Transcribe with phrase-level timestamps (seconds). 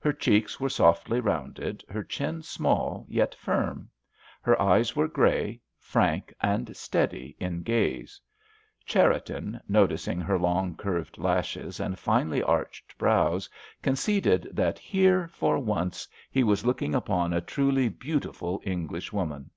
[0.00, 3.90] Her cheeks were softly rounded, her chin small, yet firm.
[4.40, 8.18] Her eyes were grey, frank and steady in gaze.
[8.86, 13.46] Cherriton, noticing her long, curved lashes and finely arched brows,
[13.82, 19.50] conceded that here, for once, he was looking upon a truly beautiful English woman.